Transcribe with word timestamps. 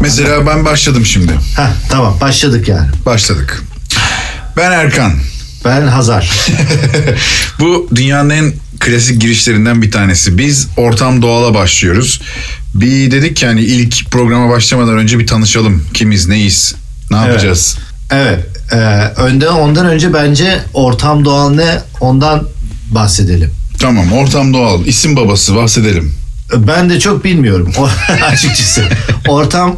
Mesela 0.00 0.46
ben 0.46 0.64
başladım 0.64 1.06
şimdi. 1.06 1.32
Heh, 1.32 1.70
tamam 1.90 2.20
başladık 2.20 2.68
yani. 2.68 2.88
Başladık. 3.06 3.62
Ben 4.56 4.72
Erkan. 4.72 5.12
Ben 5.64 5.86
Hazar. 5.86 6.30
Bu 7.60 7.88
dünyanın 7.94 8.30
en 8.30 8.52
klasik 8.80 9.20
girişlerinden 9.20 9.82
bir 9.82 9.90
tanesi. 9.90 10.38
Biz 10.38 10.68
ortam 10.76 11.22
doğala 11.22 11.54
başlıyoruz. 11.54 12.20
Bir 12.74 13.10
dedik 13.10 13.36
ki 13.36 13.46
hani 13.46 13.60
ilk 13.60 14.10
programa 14.10 14.50
başlamadan 14.50 14.98
önce 14.98 15.18
bir 15.18 15.26
tanışalım. 15.26 15.84
Kimiz, 15.94 16.28
neyiz, 16.28 16.74
ne 17.10 17.16
yapacağız? 17.16 17.78
Evet. 18.10 18.46
E, 18.72 18.76
önden 19.16 19.46
ondan 19.46 19.86
önce 19.86 20.14
bence 20.14 20.60
ortam 20.74 21.24
doğal 21.24 21.50
ne 21.50 21.78
ondan 22.00 22.48
bahsedelim. 22.90 23.50
Tamam, 23.78 24.12
ortam 24.12 24.54
doğal. 24.54 24.86
İsim 24.86 25.16
babası 25.16 25.56
bahsedelim. 25.56 26.14
Ben 26.56 26.90
de 26.90 27.00
çok 27.00 27.24
bilmiyorum 27.24 27.72
açıkçası. 28.22 28.84
Ortam 29.28 29.76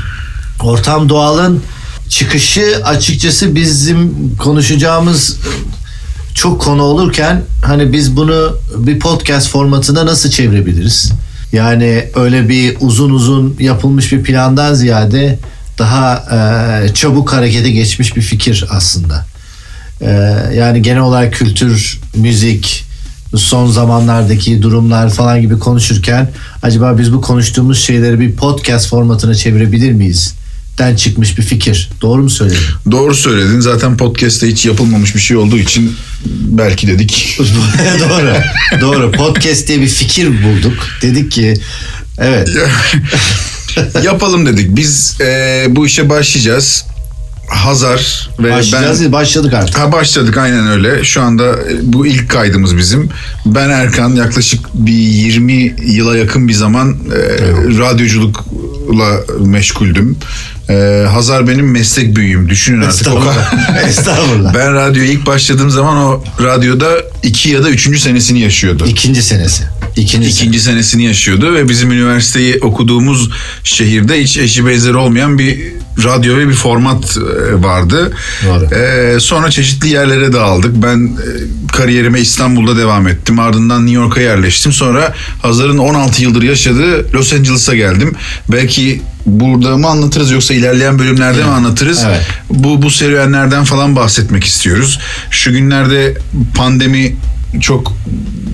ortam 0.62 1.08
doğalın 1.08 1.62
çıkışı 2.08 2.82
açıkçası 2.84 3.54
bizim 3.54 4.30
konuşacağımız 4.36 5.36
çok 6.34 6.60
konu 6.60 6.82
olurken 6.82 7.42
hani 7.62 7.92
biz 7.92 8.16
bunu 8.16 8.58
bir 8.76 8.98
podcast 8.98 9.48
formatına 9.48 10.06
nasıl 10.06 10.30
çevirebiliriz? 10.30 11.12
Yani 11.52 12.08
öyle 12.14 12.48
bir 12.48 12.76
uzun 12.80 13.10
uzun 13.10 13.56
yapılmış 13.60 14.12
bir 14.12 14.22
plandan 14.22 14.74
ziyade 14.74 15.38
daha 15.78 16.24
e, 16.84 16.94
çabuk 16.94 17.32
harekete 17.32 17.70
geçmiş 17.70 18.16
bir 18.16 18.22
fikir 18.22 18.64
aslında. 18.70 19.26
E, 20.00 20.10
yani 20.54 20.82
genel 20.82 21.00
olarak 21.00 21.32
kültür, 21.32 22.00
müzik, 22.16 22.84
son 23.36 23.66
zamanlardaki 23.66 24.62
durumlar 24.62 25.10
falan 25.10 25.40
gibi 25.40 25.58
konuşurken 25.58 26.30
acaba 26.62 26.98
biz 26.98 27.12
bu 27.12 27.20
konuştuğumuz 27.20 27.78
şeyleri 27.78 28.20
bir 28.20 28.36
podcast 28.36 28.88
formatına 28.88 29.34
çevirebilir 29.34 29.92
miyiz? 29.92 30.34
Den 30.78 30.96
çıkmış 30.96 31.38
bir 31.38 31.42
fikir. 31.42 31.90
Doğru 32.02 32.22
mu 32.22 32.30
söyledim? 32.30 32.60
Doğru 32.90 33.14
söyledin. 33.14 33.60
Zaten 33.60 33.96
podcast'te 33.96 34.48
hiç 34.48 34.66
yapılmamış 34.66 35.14
bir 35.14 35.20
şey 35.20 35.36
olduğu 35.36 35.58
için 35.58 35.96
belki 36.46 36.88
dedik. 36.88 37.38
doğru. 38.00 38.34
Doğru. 38.80 39.12
Podcast 39.12 39.68
diye 39.68 39.80
bir 39.80 39.88
fikir 39.88 40.44
bulduk. 40.44 40.88
Dedik 41.02 41.32
ki 41.32 41.54
evet. 42.18 42.48
Yapalım 44.04 44.46
dedik. 44.46 44.76
Biz 44.76 45.20
e, 45.20 45.66
bu 45.68 45.86
işe 45.86 46.08
başlayacağız. 46.10 46.84
Hazar 47.48 48.30
ve 48.38 48.50
Başlayacağız 48.50 49.04
ben... 49.04 49.12
başladık 49.12 49.54
artık. 49.54 49.78
Ha 49.78 49.92
başladık 49.92 50.38
aynen 50.38 50.66
öyle. 50.68 51.04
Şu 51.04 51.22
anda 51.22 51.44
e, 51.44 51.78
bu 51.82 52.06
ilk 52.06 52.30
kaydımız 52.30 52.76
bizim. 52.76 53.08
Ben 53.46 53.70
Erkan 53.70 54.10
yaklaşık 54.10 54.60
bir 54.74 54.92
20 54.92 55.76
yıla 55.86 56.16
yakın 56.16 56.48
bir 56.48 56.52
zaman 56.52 56.90
e, 56.92 57.18
radyoculukla 57.78 59.20
meşguldüm. 59.40 60.16
E, 60.70 61.06
Hazar 61.10 61.48
benim 61.48 61.70
meslek 61.70 62.16
büyüğüm. 62.16 62.48
Düşünün 62.48 62.82
artık. 62.82 63.08
O 63.08 63.20
kadar. 63.20 63.32
Estağfurullah. 63.32 63.88
Estağfurullah. 63.88 64.54
Ben 64.54 64.74
radyoya 64.74 65.10
ilk 65.10 65.26
başladığım 65.26 65.70
zaman 65.70 65.96
o 65.96 66.24
radyoda 66.42 66.88
iki 67.22 67.50
ya 67.50 67.64
da 67.64 67.70
üçüncü 67.70 67.98
senesini 67.98 68.40
yaşıyordu. 68.40 68.86
İkinci 68.88 69.22
senesi. 69.22 69.64
İkinci, 69.96 70.28
İkinci 70.28 70.60
senesini 70.60 71.04
yaşıyordu 71.04 71.54
ve 71.54 71.68
bizim 71.68 71.92
üniversiteyi 71.92 72.58
okuduğumuz 72.62 73.30
şehirde 73.64 74.22
hiç 74.22 74.38
eşi 74.38 74.66
benzeri 74.66 74.96
olmayan 74.96 75.38
bir 75.38 75.72
radyo 76.04 76.36
ve 76.36 76.48
bir 76.48 76.54
format 76.54 77.16
e, 77.16 77.62
vardı. 77.62 78.12
Doğru. 78.46 78.74
Ee, 78.74 79.20
sonra 79.20 79.50
çeşitli 79.50 79.88
yerlere 79.88 80.32
dağıldık. 80.32 80.82
Ben 80.82 81.06
e, 81.06 81.26
kariyerime 81.72 82.20
İstanbul'da 82.20 82.76
devam 82.76 83.08
ettim. 83.08 83.38
Ardından 83.38 83.86
New 83.86 84.00
York'a 84.00 84.20
yerleştim. 84.20 84.72
Sonra 84.72 85.14
Hazar'ın 85.42 85.78
16 85.78 86.22
yıldır 86.22 86.42
yaşadığı 86.42 87.12
Los 87.12 87.32
Angeles'a 87.32 87.74
geldim. 87.74 88.14
Belki 88.52 89.02
burada 89.26 89.76
mı 89.76 89.88
anlatırız 89.88 90.30
yoksa 90.30 90.54
ilerleyen 90.54 90.98
bölümlerde 90.98 91.38
mi 91.38 91.50
anlatırız? 91.50 92.04
Evet. 92.06 92.22
Bu 92.50 92.82
bu 92.82 92.90
serüvenlerden 92.90 93.64
falan 93.64 93.96
bahsetmek 93.96 94.44
istiyoruz. 94.44 95.00
Şu 95.30 95.52
günlerde 95.52 96.14
pandemi 96.56 97.16
çok 97.60 97.96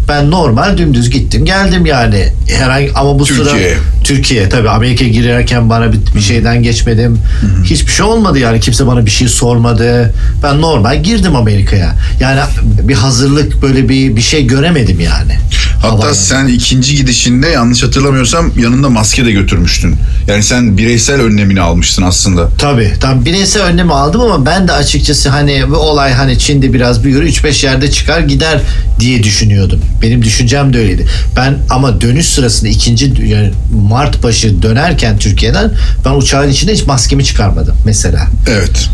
ben 0.09 0.31
normal 0.31 0.79
dümdüz 0.79 1.11
gittim 1.11 1.45
geldim 1.45 1.87
yani 1.87 2.29
herhangi 2.49 2.93
ama 2.95 3.19
bu 3.19 3.27
sıra 3.27 3.45
Türkiye'ye. 3.45 3.77
Türkiye 4.05 4.49
tabii 4.49 4.71
Amerika'ya 4.71 5.11
girerken 5.11 5.71
bana 5.71 5.93
bir, 5.93 5.99
bir 6.15 6.21
şeyden 6.21 6.63
geçmedim. 6.63 7.19
Hiçbir 7.65 7.93
şey 7.93 8.07
olmadı 8.07 8.39
yani 8.39 8.61
kimse 8.61 8.87
bana 8.87 9.07
bir 9.07 9.11
şey 9.11 9.29
sormadı. 9.29 10.15
Ben 10.43 10.61
normal 10.61 11.03
girdim 11.03 11.37
Amerika'ya. 11.37 11.97
Yani 12.21 12.41
bir 12.63 12.95
hazırlık 12.95 13.63
böyle 13.63 13.89
bir 13.89 14.17
bir 14.17 14.21
şey 14.21 14.47
göremedim 14.47 15.01
yani. 15.01 15.39
Hatta 15.77 15.89
Havaalanında. 15.89 16.15
sen 16.15 16.47
ikinci 16.47 16.97
gidişinde 16.97 17.49
yanlış 17.49 17.83
hatırlamıyorsam 17.83 18.51
yanında 18.59 18.89
maske 18.89 19.25
de 19.25 19.33
götürmüştün. 19.33 19.95
Yani 20.29 20.43
sen 20.43 20.79
bireysel 20.79 21.21
önlemini 21.21 21.61
almıştın 21.61 22.03
aslında. 22.03 22.49
Tabii. 22.59 22.93
Tam 23.01 23.25
bireysel 23.25 23.63
önlemi 23.63 23.93
aldım 23.93 24.21
ama 24.21 24.47
ben 24.47 24.69
de 24.69 24.73
açıkçası 24.73 25.29
hani 25.29 25.71
bu 25.71 25.77
olay 25.77 26.13
hani 26.13 26.39
Çin'de 26.39 26.73
biraz 26.73 27.05
büyür 27.05 27.23
3-5 27.23 27.67
yerde 27.67 27.91
çıkar 27.91 28.21
gider 28.21 28.61
diye 29.01 29.23
düşünüyordum. 29.23 29.72
Benim 30.03 30.25
düşüncem 30.25 30.73
de 30.73 30.79
öyleydi. 30.79 31.07
Ben 31.37 31.59
ama 31.71 32.01
dönüş 32.01 32.27
sırasında 32.27 32.71
ikinci 32.71 33.13
yani 33.27 33.51
Mart 33.89 34.23
başı 34.23 34.63
dönerken 34.63 35.19
Türkiye'den 35.19 35.73
ben 36.05 36.11
uçağın 36.11 36.49
içinde 36.51 36.73
hiç 36.73 36.87
maskemi 36.87 37.25
çıkarmadım 37.25 37.75
mesela. 37.85 38.27
Evet. 38.49 38.89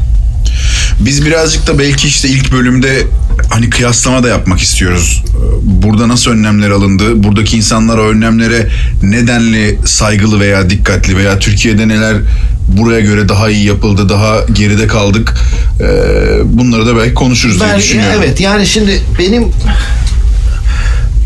Biz 1.01 1.27
birazcık 1.27 1.67
da 1.67 1.79
belki 1.79 2.09
işte 2.09 2.29
ilk 2.29 2.53
bölümde 2.53 3.03
hani 3.51 3.71
kıyaslama 3.71 4.23
da 4.23 4.29
yapmak 4.29 4.61
istiyoruz. 4.61 5.25
Burada 5.63 6.09
nasıl 6.09 6.31
önlemler 6.31 6.71
alındı? 6.71 7.23
Buradaki 7.25 7.57
insanlar 7.57 7.99
o 7.99 8.09
önlemlere 8.09 8.69
nedenli 9.03 9.79
saygılı 9.85 10.41
veya 10.41 10.71
dikkatli 10.71 11.17
veya 11.17 11.39
Türkiye'de 11.39 11.89
neler 11.89 12.17
buraya 12.69 13.01
göre 13.01 13.29
daha 13.29 13.51
iyi 13.51 13.67
yapıldı, 13.67 14.09
daha 14.09 14.37
geride 14.53 14.87
kaldık. 14.87 15.35
Bunları 16.45 16.87
da 16.87 16.97
belki 16.97 17.15
konuşuruz 17.15 17.61
diye 17.61 17.71
Ben 17.71 17.79
düşünüyorum. 17.79 18.21
evet 18.25 18.41
yani 18.41 18.67
şimdi 18.67 19.01
benim 19.19 19.45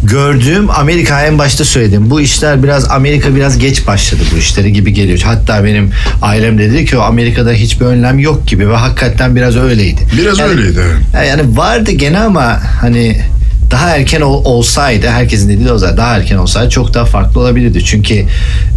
gördüğüm 0.03 0.71
Amerika 0.71 1.23
en 1.27 1.39
başta 1.39 1.65
söyledim. 1.65 2.11
Bu 2.11 2.21
işler 2.21 2.63
biraz 2.63 2.91
Amerika 2.91 3.35
biraz 3.35 3.59
geç 3.59 3.87
başladı 3.87 4.23
bu 4.35 4.39
işleri 4.39 4.73
gibi 4.73 4.93
geliyor. 4.93 5.21
Hatta 5.25 5.65
benim 5.65 5.91
ailem 6.23 6.59
de 6.59 6.71
dedi 6.73 6.85
ki 6.85 6.99
o 6.99 7.01
Amerika'da 7.01 7.53
hiçbir 7.53 7.87
önlem 7.87 8.19
yok 8.19 8.47
gibi 8.49 8.69
ve 8.71 8.77
hakikaten 8.77 9.37
biraz 9.37 9.57
öyleydi. 9.57 10.01
Biraz 10.19 10.39
Yani- 10.39 10.51
öyleydi. 10.51 10.81
Yani 11.29 11.57
vardı 11.57 11.91
gene 11.91 12.19
ama 12.19 12.61
hani 12.81 13.17
daha 13.73 13.97
erken 13.97 14.21
ol- 14.21 14.45
olsaydı 14.45 15.09
herkesin 15.09 15.49
dediği 15.49 15.65
de 15.67 15.73
o 15.73 15.79
zaten 15.79 15.97
daha 15.97 16.17
erken 16.17 16.37
olsaydı 16.37 16.71
çok 16.71 16.95
daha 16.95 17.05
farklı 17.05 17.41
olabilirdi. 17.41 17.85
Çünkü 17.85 18.15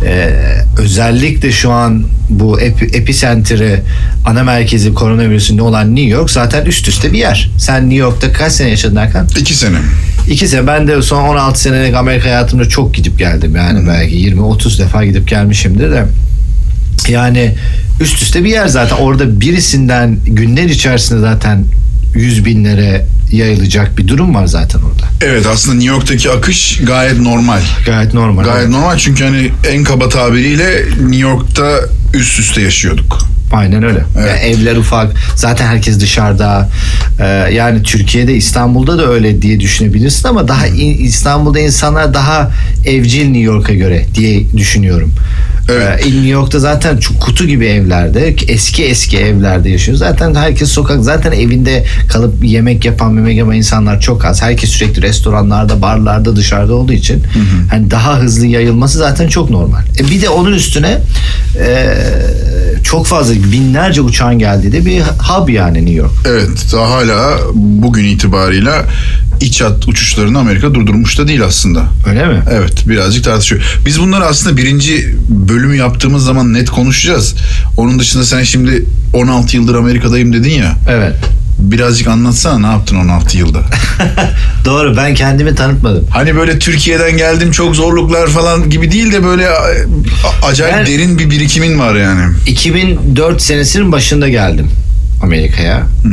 e, 0.05 0.31
özellikle 0.77 1.51
şu 1.51 1.71
an 1.71 2.03
bu 2.29 2.61
epi, 2.61 2.85
epicentri 2.85 3.79
ana 4.25 4.43
merkezi 4.43 4.93
koronavirüsünde 4.93 5.61
olan 5.61 5.95
New 5.95 6.09
York 6.09 6.29
zaten 6.29 6.65
üst 6.65 6.87
üste 6.87 7.13
bir 7.13 7.17
yer. 7.17 7.49
Sen 7.57 7.81
New 7.83 7.95
York'ta 7.95 8.31
kaç 8.33 8.51
sene 8.53 8.69
yaşadın 8.69 8.95
Hakan? 8.95 9.27
İki 9.39 9.55
sene. 9.55 9.77
İki 10.29 10.47
sene. 10.47 10.67
Ben 10.67 10.87
de 10.87 11.01
son 11.01 11.23
16 11.23 11.61
senelik 11.61 11.95
Amerika 11.95 12.25
hayatımda 12.25 12.69
çok 12.69 12.93
gidip 12.95 13.19
geldim. 13.19 13.55
Yani 13.55 13.87
belki 13.87 14.15
20-30 14.15 14.79
defa 14.79 15.05
gidip 15.05 15.27
gelmişimdir 15.27 15.91
de. 15.91 16.05
Yani 17.09 17.55
üst 17.99 18.21
üste 18.21 18.43
bir 18.43 18.49
yer 18.49 18.67
zaten. 18.67 18.95
Orada 18.95 19.41
birisinden 19.41 20.17
günler 20.25 20.63
içerisinde 20.63 21.19
zaten 21.19 21.65
yüz 22.15 22.45
binlere 22.45 23.05
yayılacak 23.31 23.97
bir 23.97 24.07
durum 24.07 24.35
var 24.35 24.45
zaten 24.45 24.79
orada. 24.79 25.03
Evet 25.21 25.45
aslında 25.53 25.75
New 25.77 25.91
York'taki 25.95 26.31
akış 26.31 26.79
gayet 26.83 27.19
normal. 27.19 27.59
Gayet 27.85 28.13
normal. 28.13 28.43
Gayet 28.43 28.69
normal 28.69 28.97
çünkü 28.97 29.23
hani 29.23 29.51
en 29.69 29.83
kaba 29.83 30.09
tabiriyle 30.09 30.85
New 31.01 31.17
York'ta 31.21 31.79
üst 32.13 32.39
üste 32.39 32.61
yaşıyorduk. 32.61 33.17
Aynen 33.53 33.83
öyle. 33.83 34.03
Evet. 34.17 34.27
Yani 34.29 34.39
evler 34.39 34.75
ufak. 34.75 35.11
Zaten 35.35 35.67
herkes 35.67 35.99
dışarıda. 35.99 36.69
Ee, 37.19 37.25
yani 37.53 37.83
Türkiye'de 37.83 38.33
İstanbul'da 38.35 38.97
da 38.97 39.07
öyle 39.07 39.41
diye 39.41 39.59
düşünebilirsin 39.59 40.27
ama 40.27 40.47
daha 40.47 40.67
in- 40.67 40.97
İstanbul'da 41.03 41.59
insanlar 41.59 42.13
daha 42.13 42.51
evcil 42.85 43.25
New 43.25 43.39
York'a 43.39 43.73
göre 43.73 44.05
diye 44.15 44.51
düşünüyorum. 44.57 45.13
Evet. 45.69 46.05
Ee, 46.05 46.05
New 46.05 46.27
York'ta 46.27 46.59
zaten 46.59 46.97
çok 46.97 47.21
kutu 47.21 47.47
gibi 47.47 47.65
evlerde, 47.65 48.35
eski 48.47 48.83
eski 48.85 49.17
evlerde 49.17 49.69
yaşıyor. 49.69 49.97
Zaten 49.97 50.35
herkes 50.35 50.69
sokak, 50.69 51.03
zaten 51.03 51.31
evinde 51.31 51.85
kalıp 52.07 52.43
yemek 52.43 52.85
yapan, 52.85 53.15
yemek 53.15 53.37
yapan 53.37 53.55
insanlar 53.55 54.01
çok 54.01 54.25
az. 54.25 54.41
Herkes 54.41 54.69
sürekli 54.69 55.01
restoranlarda, 55.01 55.81
barlarda, 55.81 56.35
dışarıda 56.35 56.73
olduğu 56.73 56.93
için 56.93 57.23
hani 57.69 57.91
daha 57.91 58.19
hızlı 58.19 58.45
yayılması 58.45 58.97
zaten 58.97 59.27
çok 59.27 59.49
normal. 59.49 59.81
E 59.99 60.11
bir 60.11 60.21
de 60.21 60.29
onun 60.29 60.53
üstüne 60.53 60.97
e, 61.59 61.95
çok 62.83 63.07
fazla 63.07 63.33
binlerce 63.33 64.01
uçağın 64.01 64.39
geldiği 64.39 64.71
de 64.71 64.85
bir 64.85 65.01
hub 65.01 65.49
yani 65.49 65.77
New 65.77 65.93
York. 65.93 66.13
Evet 66.27 66.65
daha 66.73 66.91
hala 66.91 67.37
bugün 67.53 68.05
itibarıyla 68.05 68.85
iç 69.41 69.61
hat 69.61 69.87
uçuşlarını 69.87 70.39
Amerika 70.39 70.73
durdurmuş 70.73 71.17
da 71.19 71.27
değil 71.27 71.43
aslında. 71.43 71.83
Öyle 72.09 72.25
mi? 72.27 72.43
Evet 72.51 72.87
birazcık 72.89 73.23
tartışıyor. 73.23 73.61
Biz 73.85 73.99
bunları 74.01 74.25
aslında 74.25 74.57
birinci 74.57 75.15
bölümü 75.29 75.75
yaptığımız 75.77 76.23
zaman 76.23 76.53
net 76.53 76.69
konuşacağız. 76.69 77.35
Onun 77.77 77.99
dışında 77.99 78.23
sen 78.25 78.43
şimdi 78.43 78.85
16 79.13 79.55
yıldır 79.57 79.75
Amerika'dayım 79.75 80.33
dedin 80.33 80.51
ya. 80.51 80.75
Evet. 80.89 81.15
Birazcık 81.59 82.07
anlatsana 82.07 82.59
ne 82.59 82.67
yaptın 82.67 82.95
16 82.95 83.37
yılda? 83.37 83.59
Doğru 84.65 84.97
ben 84.97 85.13
kendimi 85.15 85.55
tanıtmadım. 85.55 86.07
Hani 86.09 86.35
böyle 86.35 86.59
Türkiye'den 86.59 87.17
geldim 87.17 87.51
çok 87.51 87.75
zorluklar 87.75 88.27
falan 88.27 88.69
gibi 88.69 88.91
değil 88.91 89.11
de 89.11 89.23
böyle 89.23 89.47
acayip 90.43 90.75
Ben- 90.77 90.85
derin 90.85 91.19
bir 91.19 91.29
birikimin 91.29 91.79
var 91.79 91.95
yani. 91.95 92.21
2004 92.47 93.41
senesinin 93.41 93.91
başında 93.91 94.29
geldim 94.29 94.67
Amerika'ya. 95.23 95.77
Ee, 95.77 96.07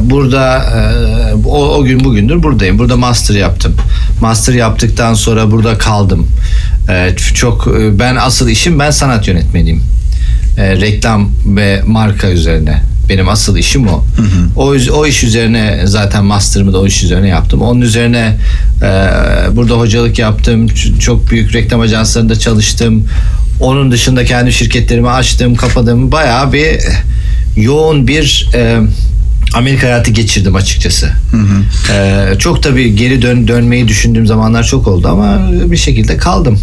burada 0.00 0.56
e, 0.58 1.34
o, 1.46 1.68
o 1.68 1.84
gün 1.84 2.04
bugündür 2.04 2.42
buradayım. 2.42 2.78
Burada 2.78 2.96
master 2.96 3.34
yaptım. 3.34 3.74
Master 4.20 4.54
yaptıktan 4.54 5.14
sonra 5.14 5.50
burada 5.50 5.78
kaldım. 5.78 6.26
Ee, 6.90 7.14
çok 7.34 7.66
e, 7.80 7.98
ben 7.98 8.16
asıl 8.16 8.48
işim 8.48 8.78
ben 8.78 8.90
sanat 8.90 9.28
yönetmeniyim. 9.28 9.82
Ee, 10.58 10.76
reklam 10.80 11.30
ve 11.46 11.82
marka 11.86 12.30
üzerine. 12.30 12.82
Benim 13.08 13.28
asıl 13.28 13.56
işim 13.56 13.88
o. 13.88 14.04
O 14.56 14.74
yüz- 14.74 14.90
o 14.90 15.06
iş 15.06 15.24
üzerine 15.24 15.80
zaten 15.84 16.24
master'ımı 16.24 16.72
da 16.72 16.78
o 16.80 16.86
iş 16.86 17.02
üzerine 17.02 17.28
yaptım. 17.28 17.60
Onun 17.62 17.80
üzerine 17.80 18.36
e, 18.82 18.86
burada 19.56 19.74
hocalık 19.74 20.18
yaptım. 20.18 20.66
Çok 21.00 21.30
büyük 21.30 21.54
reklam 21.54 21.80
ajanslarında 21.80 22.38
çalıştım. 22.38 23.06
Onun 23.60 23.92
dışında 23.92 24.24
kendi 24.24 24.52
şirketlerimi 24.52 25.10
açtım, 25.10 25.54
kapadım. 25.54 26.12
Bayağı 26.12 26.52
bir 26.52 26.78
yoğun 27.56 28.06
bir 28.08 28.48
e, 28.54 28.80
Amerika 29.54 29.86
hayatı 29.86 30.10
geçirdim 30.10 30.54
açıkçası. 30.54 31.10
E, 31.92 32.24
çok 32.38 32.62
tabii 32.62 32.96
geri 32.96 33.22
dön 33.22 33.48
dönmeyi 33.48 33.88
düşündüğüm 33.88 34.26
zamanlar 34.26 34.64
çok 34.64 34.88
oldu 34.88 35.08
ama 35.08 35.50
bir 35.52 35.76
şekilde 35.76 36.16
kaldım. 36.16 36.58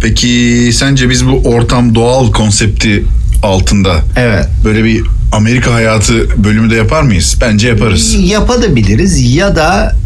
Peki 0.00 0.70
sence 0.72 1.10
biz 1.10 1.26
bu 1.26 1.42
ortam 1.44 1.94
doğal 1.94 2.32
konsepti 2.32 3.04
altında 3.42 3.94
Evet. 4.16 4.46
böyle 4.64 4.84
bir 4.84 5.02
Amerika 5.32 5.74
hayatı 5.74 6.44
bölümü 6.44 6.70
de 6.70 6.74
yapar 6.74 7.02
mıyız? 7.02 7.36
Bence 7.40 7.68
yaparız. 7.68 8.14
Yapabiliriz 8.14 9.34
ya 9.34 9.56
da 9.56 9.96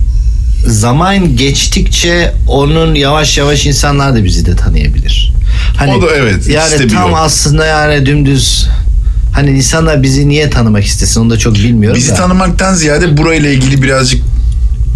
zaman 0.66 1.36
geçtikçe 1.36 2.32
onun 2.48 2.94
yavaş 2.94 3.38
yavaş 3.38 3.66
insanlar 3.66 4.14
da 4.14 4.24
bizi 4.24 4.46
de 4.46 4.56
tanıyabilir. 4.56 5.32
Hani 5.76 5.92
O 5.94 6.02
da 6.02 6.06
evet, 6.16 6.48
Yani 6.48 6.88
tam 6.88 7.14
aslında 7.14 7.66
yani 7.66 8.06
dümdüz 8.06 8.68
hani 9.36 9.50
insanlar 9.50 10.02
bizi 10.02 10.28
niye 10.28 10.50
tanımak 10.50 10.84
istesin 10.84 11.20
onu 11.20 11.30
da 11.30 11.38
çok 11.38 11.54
bilmiyorum 11.54 11.96
Bizi 11.98 12.10
da. 12.12 12.14
tanımaktan 12.14 12.74
ziyade 12.74 13.16
burayla 13.16 13.50
ilgili 13.50 13.82
birazcık 13.82 14.22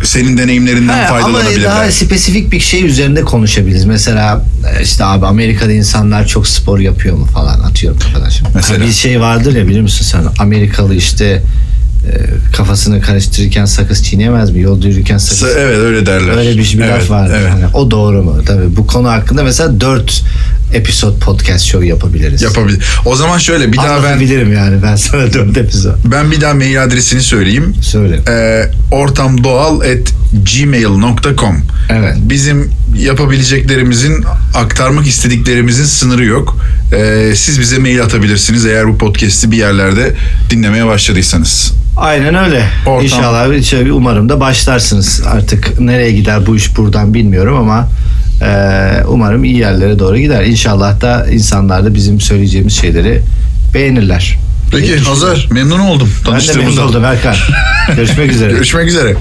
senin 0.04 0.38
deneyimlerinden 0.38 0.98
Ha, 0.98 1.06
ama 1.10 1.20
faydalanabilirler. 1.20 1.70
daha 1.70 1.90
spesifik 1.90 2.52
bir 2.52 2.60
şey 2.60 2.86
üzerinde 2.86 3.20
konuşabiliriz. 3.22 3.84
Mesela 3.84 4.44
e, 4.78 4.82
işte 4.82 5.04
abi 5.04 5.26
Amerika'da 5.26 5.72
insanlar 5.72 6.26
çok 6.26 6.46
spor 6.46 6.78
yapıyor 6.78 7.16
mu 7.16 7.26
falan 7.26 7.60
atıyorum 7.60 7.98
kafadan 7.98 8.28
şimdi. 8.28 8.50
Mesela? 8.54 8.86
Bir 8.86 8.92
şey 8.92 9.20
vardır 9.20 9.56
ya 9.56 9.66
bilir 9.68 9.80
misin 9.80 10.04
sen? 10.04 10.22
Amerikalı 10.38 10.94
işte 10.94 11.42
e, 12.06 12.12
kafasını 12.56 13.00
karıştırırken 13.00 13.64
sakız 13.64 14.04
çiğneyemez 14.04 14.50
mi? 14.50 14.60
Yolda 14.60 14.88
yürürken 14.88 15.18
sakız 15.18 15.42
Sa- 15.42 15.58
Evet 15.58 15.78
öyle 15.78 16.06
derler. 16.06 16.36
Öyle 16.36 16.50
bir, 16.50 16.78
bir 16.78 16.80
evet, 16.84 17.02
laf 17.02 17.10
var. 17.10 17.30
Evet. 17.40 17.50
Hani 17.52 17.66
o 17.74 17.90
doğru 17.90 18.22
mu? 18.22 18.36
Tabii 18.46 18.76
bu 18.76 18.86
konu 18.86 19.08
hakkında 19.08 19.42
mesela 19.42 19.80
4 19.80 20.22
episod 20.72 21.18
podcast 21.18 21.64
show 21.64 21.86
yapabiliriz. 21.86 22.42
Yapabilir. 22.42 22.84
O 23.04 23.16
zaman 23.16 23.38
şöyle 23.38 23.72
bir 23.72 23.76
daha 23.76 23.86
ben 23.86 23.90
Anlatabilirim 23.92 24.52
yani 24.52 24.82
ben 24.82 24.96
sana 24.96 25.22
4 25.34 25.56
episod. 25.56 25.94
ben 26.04 26.30
bir 26.30 26.40
daha 26.40 26.54
mail 26.54 26.82
adresini 26.82 27.22
söyleyeyim. 27.22 27.74
Söyle. 27.82 28.20
Ee, 28.28 28.70
ortamdoğal@gmail.com. 28.90 31.62
Evet. 31.90 32.16
Bizim 32.20 32.70
yapabileceklerimizin, 32.96 34.24
aktarmak 34.54 35.06
istediklerimizin 35.06 35.84
sınırı 35.84 36.24
yok. 36.24 36.56
Ee, 36.96 37.32
siz 37.36 37.60
bize 37.60 37.78
mail 37.78 38.02
atabilirsiniz 38.02 38.66
eğer 38.66 38.88
bu 38.88 38.98
podcast'i 38.98 39.50
bir 39.50 39.56
yerlerde 39.56 40.14
dinlemeye 40.50 40.86
başladıysanız. 40.86 41.72
Aynen 41.96 42.34
öyle. 42.34 42.64
Ortam. 42.86 43.04
İnşallah 43.04 43.62
şey- 43.62 43.90
umarım 43.90 44.28
da 44.28 44.40
başlarsınız. 44.40 45.22
Artık 45.26 45.80
nereye 45.80 46.12
gider 46.12 46.46
bu 46.46 46.56
iş 46.56 46.76
buradan 46.76 47.14
bilmiyorum 47.14 47.56
ama 47.56 47.88
e, 48.42 49.04
umarım 49.08 49.44
iyi 49.44 49.56
yerlere 49.56 49.98
doğru 49.98 50.18
gider. 50.18 50.44
İnşallah 50.44 51.00
da 51.00 51.26
insanlar 51.30 51.84
da 51.84 51.94
bizim 51.94 52.20
söyleyeceğimiz 52.20 52.80
şeyleri 52.80 53.22
beğenirler. 53.74 54.36
Peki 54.70 54.98
Hazar 54.98 55.48
memnun 55.50 55.78
oldum 55.80 56.12
Ben 56.32 56.40
de 56.40 56.52
memnun 56.52 56.76
oldum 56.76 57.04
Erkan. 57.04 57.34
Görüşmek 57.96 58.32
üzere. 58.32 58.52
Görüşmek 58.52 58.88
üzere. 58.88 59.16